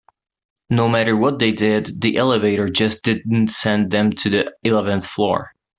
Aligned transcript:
No 0.71 0.89
matter 0.89 1.15
what 1.15 1.37
they 1.37 1.51
did, 1.51 2.01
the 2.01 2.17
elevator 2.17 2.69
just 2.71 3.03
didn't 3.03 3.49
send 3.49 3.91
them 3.91 4.13
to 4.13 4.31
the 4.31 4.53
eleventh 4.65 5.05
floor. 5.05 5.53